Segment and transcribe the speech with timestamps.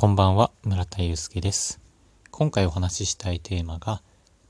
[0.00, 1.78] こんばんは、村田祐介です。
[2.30, 4.00] 今回お話ししたいテーマが、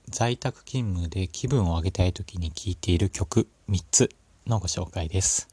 [0.08, 4.10] 在宅勤務で気分を上げたい時に聴いている曲3つ
[4.46, 5.48] のご紹介です。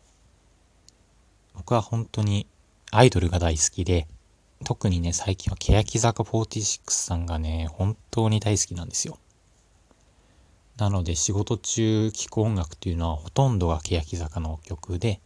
[1.56, 2.46] 僕は本当に
[2.92, 4.08] アイドルが大好きで、
[4.64, 9.18] 特にね、最近は欅坂46さんがね、本当に大好きなんですよ。
[10.78, 15.22] なので仕事中聴く音楽っていうのはほとんどが欅坂の曲で、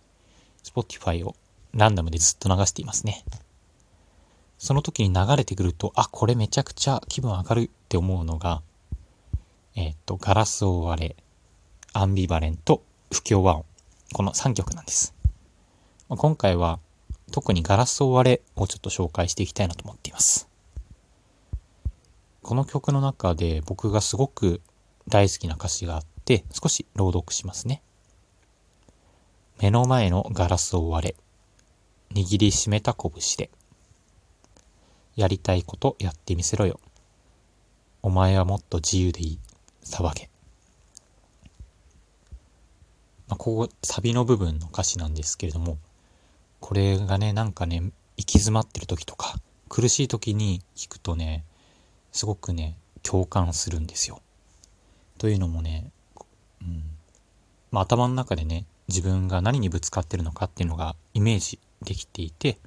[0.63, 1.35] Spotify を
[1.73, 3.25] ランダムでずっと流していますね。
[4.63, 8.61] その時に流れてくると、あ、これめちゃくちゃ気分上がるって思うのが、
[9.75, 11.15] えっ、と、ガラスを割れ、
[11.93, 13.65] アンビバレント、不協和音。
[14.13, 15.15] この3曲なんです。
[16.09, 16.77] まあ今回は
[17.31, 20.47] 特にガラスを割れをちょっと紹介していきたいなと思っています。
[22.43, 24.61] この曲の中で僕がすごく
[25.07, 27.81] 大好きな歌詞があって、少し朗読しますね。
[29.59, 31.15] 目の前のガラスを割
[32.11, 33.49] れ、握りしめた拳で、
[35.15, 36.79] やりたいことやってみせろよ。
[38.01, 39.39] お前はもっと自由でいい。
[39.83, 40.29] 騒げ。
[43.27, 45.77] まあ、ここ、サビの部分の歌詞なんですけれども、
[46.59, 47.81] これがね、なんかね、
[48.17, 49.35] 行き詰まってる時とか、
[49.69, 51.43] 苦しい時に聞くとね、
[52.11, 54.21] すごくね、共感するんですよ。
[55.17, 55.91] というのもね、
[56.61, 56.83] うん。
[57.71, 62.59] まあ、頭の中でね、自分が何にぶつかってるのかっていうのがイメージできていて、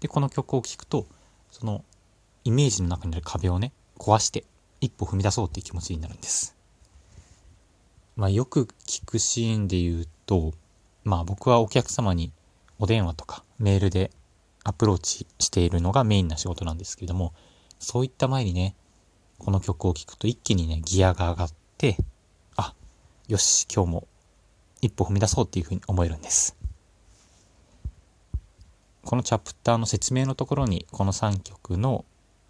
[0.00, 1.06] で、この曲を聴くと、
[1.50, 1.84] その
[2.44, 4.44] イメージの中にある壁をね、壊して
[4.80, 6.56] 一歩踏み出そうっていう気持ちになるんです。
[8.16, 10.52] まあよく聞くシーンで言うと、
[11.04, 12.32] まあ僕はお客様に
[12.78, 14.10] お電話とかメールで
[14.64, 17.32] アプローチしているのがメインな仕事なんですけれども、
[17.78, 18.76] そういった前にね、
[19.38, 21.96] この曲を聴くと一気にね、ギアが上がって、
[22.56, 22.74] あ、
[23.28, 24.08] よし、今日も
[24.80, 26.56] 一歩踏み出そうっていうふうに思えるんです。
[29.04, 32.04] このチャプターの説明のところにこの3曲の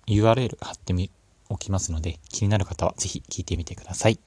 [0.06, 1.11] URL 貼ってみ、
[1.48, 4.19] おきますので、気になる方はぜひ聴いてみてください。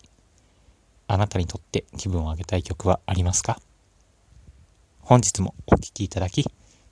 [1.08, 3.60] あなたにとって気分を上げたい曲はありますか？
[5.02, 6.46] 本日もお聴きいただき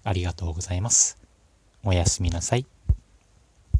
[0.04, 1.18] ありがとうございます。
[1.84, 2.66] おやすみなさい。